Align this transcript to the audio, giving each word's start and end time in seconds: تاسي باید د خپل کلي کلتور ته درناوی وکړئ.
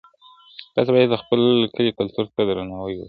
تاسي 0.73 0.89
باید 0.93 1.09
د 1.11 1.15
خپل 1.21 1.41
کلي 1.75 1.91
کلتور 1.99 2.25
ته 2.33 2.41
درناوی 2.47 2.93
وکړئ. 2.95 2.99